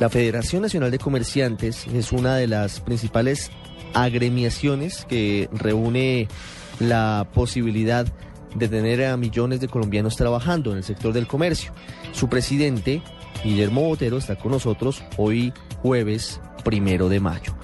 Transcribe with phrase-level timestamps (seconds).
[0.00, 3.50] La Federación Nacional de Comerciantes es una de las principales
[3.92, 6.26] agremiaciones que reúne
[6.78, 8.06] la posibilidad
[8.54, 11.74] de tener a millones de colombianos trabajando en el sector del comercio.
[12.12, 13.02] Su presidente,
[13.44, 15.52] Guillermo Botero, está con nosotros hoy
[15.82, 17.54] jueves primero de mayo.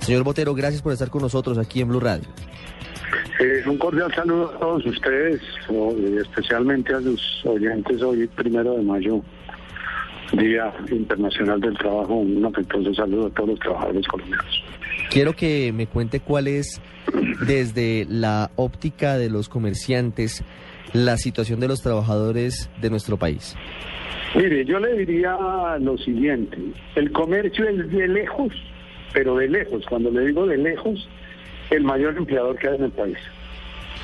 [0.00, 2.28] Señor Botero, gracias por estar con nosotros aquí en Blue Radio.
[3.40, 5.40] Eh, un cordial saludo a todos ustedes,
[6.20, 9.22] especialmente a los oyentes hoy primero de mayo,
[10.32, 12.14] Día Internacional del Trabajo.
[12.14, 14.64] Un afectuoso saludo a todos los trabajadores colombianos.
[15.10, 16.80] Quiero que me cuente cuál es,
[17.46, 20.44] desde la óptica de los comerciantes,
[20.92, 23.56] la situación de los trabajadores de nuestro país.
[24.34, 25.36] Mire, yo le diría
[25.80, 26.58] lo siguiente,
[26.96, 28.52] el comercio es de lejos,
[29.12, 31.08] pero de lejos, cuando le digo de lejos,
[31.70, 33.18] el mayor empleador que hay en el país.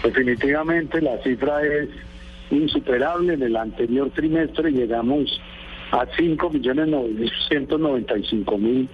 [0.03, 1.89] Definitivamente la cifra es
[2.51, 3.35] insuperable.
[3.35, 5.41] En el anterior trimestre llegamos
[5.93, 8.89] a 5.995.000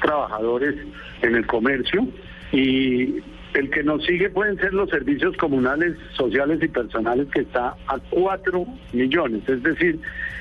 [0.00, 0.76] trabajadores
[1.22, 2.06] en el comercio
[2.52, 3.16] y
[3.54, 7.98] el que nos sigue pueden ser los servicios comunales, sociales y personales que está a
[8.10, 9.98] 4 millones, es decir,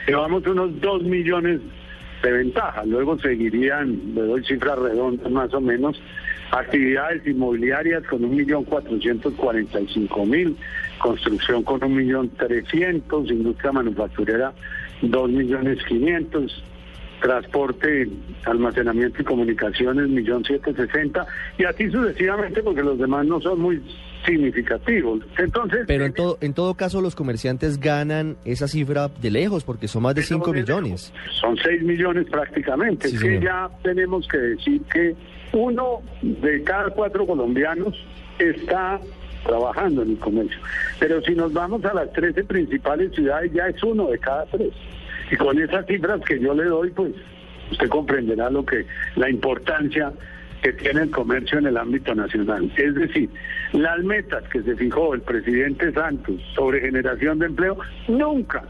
[0.07, 1.61] llevamos unos 2 millones
[2.23, 2.85] de ventaja.
[2.85, 6.01] Luego seguirían, le doy cifras redondas más o menos,
[6.51, 10.55] actividades inmobiliarias con 1.445.000,
[10.99, 14.53] construcción con 1.300.000, industria manufacturera
[15.01, 16.51] 2.500.000,
[17.21, 18.09] transporte,
[18.45, 21.25] almacenamiento y comunicaciones 1.760.000
[21.59, 23.81] y así sucesivamente porque los demás no son muy
[24.25, 25.21] significativos.
[25.37, 29.87] Entonces, pero en todo en todo caso los comerciantes ganan esa cifra de lejos porque
[29.87, 31.13] son más de 5 millones.
[31.39, 33.07] Son 6 millones prácticamente.
[33.07, 35.15] es que ya tenemos que decir que
[35.53, 37.95] uno de cada cuatro colombianos
[38.39, 38.99] está
[39.43, 40.59] trabajando en el comercio.
[40.99, 44.71] Pero si nos vamos a las 13 principales ciudades, ya es uno de cada tres.
[45.31, 47.13] Y con esas cifras que yo le doy, pues
[47.71, 50.11] usted comprenderá lo que la importancia
[50.61, 52.71] que tiene el comercio en el ámbito nacional.
[52.77, 53.29] Es decir,
[53.73, 57.77] las metas que se fijó el presidente Santos sobre generación de empleo
[58.07, 58.63] nunca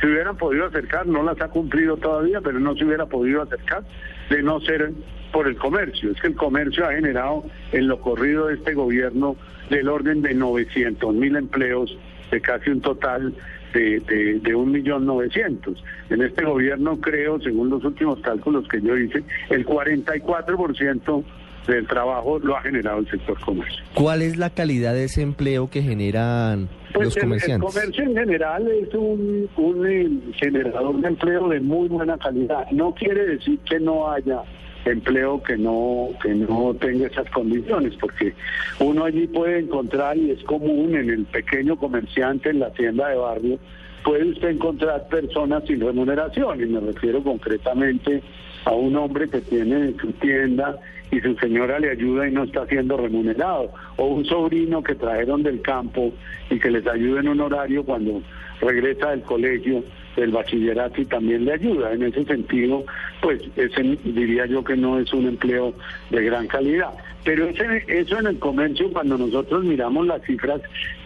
[0.00, 3.82] se hubieran podido acercar, no las ha cumplido todavía, pero no se hubiera podido acercar
[4.30, 4.92] de no ser
[5.32, 6.10] por el comercio.
[6.10, 9.36] Es que el comercio ha generado en lo corrido de este gobierno
[9.70, 11.96] del orden de 900 mil empleos,
[12.30, 13.34] de casi un total
[13.72, 15.82] de, de, de un millón novecientos.
[16.10, 21.24] En este gobierno creo, según los últimos cálculos que yo hice, el 44%
[21.66, 23.84] del trabajo lo ha generado el sector comercio.
[23.94, 27.74] ¿Cuál es la calidad de ese empleo que generan pues los comerciantes?
[27.74, 32.70] El, comercio en general es un, un eh, generador de empleo de muy buena calidad.
[32.70, 34.42] No quiere decir que no haya
[34.84, 38.34] empleo que no que no tenga esas condiciones porque
[38.78, 43.16] uno allí puede encontrar y es común en el pequeño comerciante en la tienda de
[43.16, 43.58] barrio
[44.06, 48.22] puede usted encontrar personas sin remuneración y me refiero concretamente
[48.64, 50.78] a un hombre que tiene su tienda
[51.10, 55.42] y su señora le ayuda y no está siendo remunerado, o un sobrino que trajeron
[55.42, 56.12] del campo
[56.50, 58.22] y que les ayuda en un horario cuando
[58.60, 59.82] regresa del colegio,
[60.14, 61.92] del bachillerato y también le ayuda.
[61.92, 62.84] En ese sentido,
[63.20, 65.74] pues ese diría yo que no es un empleo
[66.10, 66.90] de gran calidad.
[67.24, 70.60] Pero ese, eso en el comercio, cuando nosotros miramos las cifras,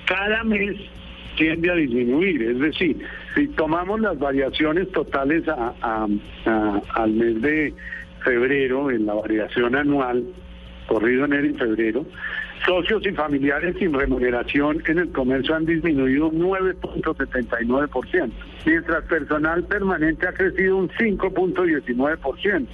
[0.06, 0.76] cada mes
[1.36, 2.42] tiende a disminuir.
[2.42, 2.98] Es decir,
[3.34, 7.74] si tomamos las variaciones totales al mes de
[8.24, 10.24] febrero, en la variación anual,
[10.86, 12.04] corrido enero y febrero,
[12.64, 18.30] socios y familiares sin remuneración en el comercio han disminuido un 9.79%,
[18.66, 22.66] mientras personal permanente ha crecido un 5.19%.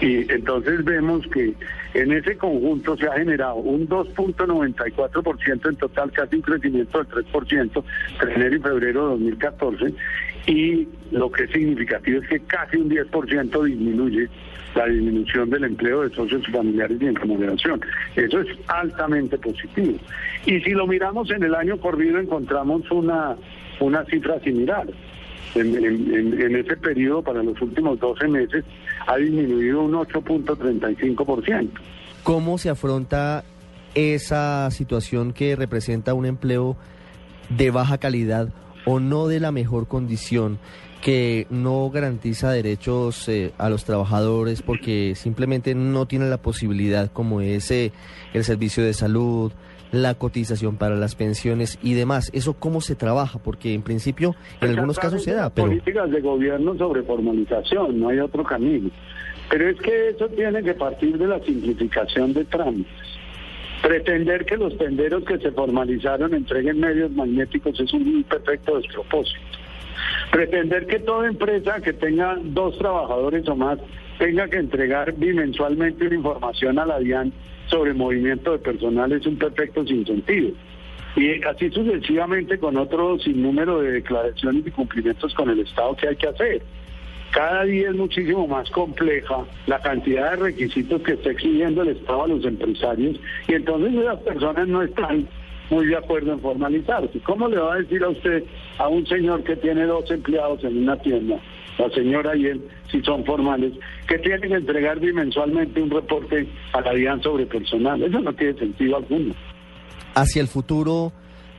[0.00, 1.54] Y entonces vemos que
[1.94, 7.84] en ese conjunto se ha generado un 2.94% en total, casi un crecimiento del 3%
[8.12, 9.94] entre enero y febrero de 2014.
[10.46, 14.28] Y lo que es significativo es que casi un 10% disminuye
[14.74, 17.80] la disminución del empleo de socios familiares y en remuneración.
[18.14, 19.98] Eso es altamente positivo.
[20.46, 23.36] Y si lo miramos en el año corrido encontramos una,
[23.80, 24.86] una cifra similar.
[25.54, 28.64] En, ese periodo, para los últimos 12 meses,
[29.06, 31.70] ha disminuido un 8.35%.
[32.22, 33.44] ¿Cómo se afronta
[33.94, 36.76] esa situación que representa un empleo
[37.48, 38.48] de baja calidad
[38.84, 40.58] o no de la mejor condición?
[41.00, 47.40] que no garantiza derechos eh, a los trabajadores porque simplemente no tiene la posibilidad como
[47.40, 47.92] es eh,
[48.34, 49.52] el servicio de salud,
[49.92, 52.30] la cotización para las pensiones y demás.
[52.32, 53.38] ¿Eso cómo se trabaja?
[53.38, 55.68] Porque en principio en algunos casos se da, pero...
[55.68, 58.90] Políticas de gobierno sobre formalización, no hay otro camino.
[59.48, 62.92] Pero es que eso tiene que partir de la simplificación de trámites.
[63.82, 69.40] Pretender que los tenderos que se formalizaron entreguen medios magnéticos es un perfecto despropósito.
[70.30, 73.78] Pretender que toda empresa que tenga dos trabajadores o más
[74.18, 77.32] tenga que entregar bimensualmente una información a la DIAN
[77.70, 80.50] sobre movimiento de personal es un perfecto sinsentido.
[81.16, 86.16] Y así sucesivamente con otro sinnúmero de declaraciones y cumplimientos con el Estado que hay
[86.16, 86.62] que hacer.
[87.32, 92.24] Cada día es muchísimo más compleja la cantidad de requisitos que está exigiendo el Estado
[92.24, 95.28] a los empresarios y entonces esas personas no están
[95.70, 97.20] muy de acuerdo en formalizarse.
[97.20, 98.44] ¿Cómo le va a decir a usted
[98.78, 101.38] a un señor que tiene dos empleados en una tienda,
[101.80, 102.60] la señora y él,
[102.90, 103.72] si son formales,
[104.08, 108.02] que tienen que entregar bimensualmente un reporte a la DIAN sobre personal?
[108.02, 109.34] Eso no tiene sentido alguno.
[110.14, 111.12] Hacia el futuro,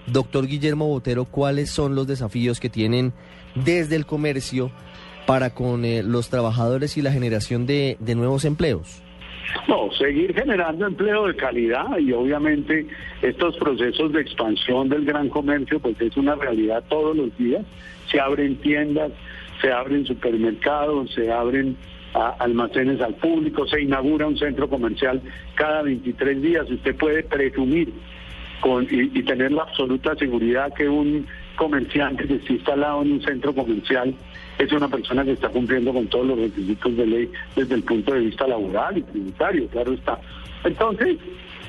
[0.07, 3.13] doctor Guillermo Botero, ¿cuáles son los desafíos que tienen
[3.55, 4.71] desde el comercio
[5.25, 9.01] para con eh, los trabajadores y la generación de, de nuevos empleos?
[9.67, 12.87] No, seguir generando empleo de calidad y obviamente
[13.21, 17.65] estos procesos de expansión del gran comercio pues es una realidad todos los días.
[18.09, 19.11] Se abren tiendas,
[19.61, 21.77] se abren supermercados, se abren
[22.13, 25.21] a, almacenes al público, se inaugura un centro comercial
[25.55, 26.69] cada 23 días.
[26.69, 27.93] Usted puede presumir
[28.59, 31.25] con, y tener la absoluta seguridad que un
[31.55, 34.15] comerciante que está instalado en un centro comercial
[34.57, 38.13] es una persona que está cumpliendo con todos los requisitos de ley desde el punto
[38.13, 40.19] de vista laboral y tributario, claro está.
[40.63, 41.17] Entonces,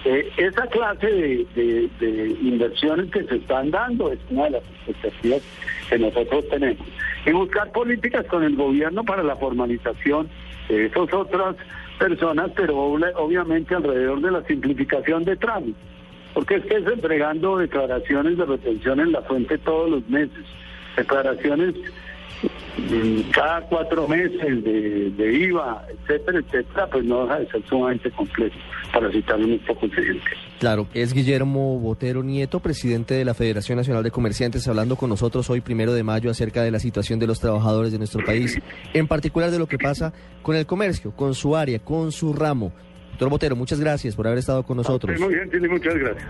[0.05, 5.43] eh, esa clase de, de, inversiones que se están dando es una de las expectativas
[5.89, 6.87] que nosotros tenemos.
[7.25, 10.29] Y buscar políticas con el gobierno para la formalización
[10.69, 11.57] de esas otras
[11.99, 15.83] personas, pero obviamente alrededor de la simplificación de trámites.
[16.35, 20.45] Porque es que es entregando declaraciones de retención en la fuente todos los meses,
[20.97, 21.75] declaraciones
[23.35, 28.57] cada cuatro meses de, IVA, etcétera, etcétera, pues no deja de ser sumamente complejo,
[28.93, 30.21] para citar un poco ejemplo.
[30.59, 35.49] Claro, es Guillermo Botero Nieto, presidente de la Federación Nacional de Comerciantes, hablando con nosotros
[35.51, 38.59] hoy, primero de mayo, acerca de la situación de los trabajadores de nuestro país,
[38.95, 40.13] en particular de lo que pasa
[40.43, 42.73] con el comercio, con su área, con su ramo.
[43.13, 45.21] Doctor Botero, muchas gracias por haber estado con nosotros.
[45.21, 46.27] Muy bien, muchas gracias.